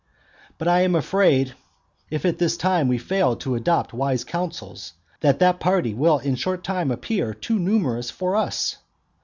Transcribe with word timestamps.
But 0.57 0.67
I 0.67 0.79
am 0.81 0.95
afraid, 0.95 1.53
if 2.09 2.25
at 2.25 2.39
this 2.39 2.57
time 2.57 2.87
we 2.87 2.97
fail 2.97 3.35
to 3.35 3.53
adopt 3.53 3.93
wise 3.93 4.23
counsels, 4.23 4.93
that 5.19 5.37
that 5.37 5.59
party 5.59 5.93
will 5.93 6.17
in 6.17 6.33
a 6.33 6.37
short 6.37 6.63
time 6.63 6.89
appear 6.89 7.35
too 7.35 7.59
numerous 7.59 8.09
for 8.09 8.35
us. 8.35 8.77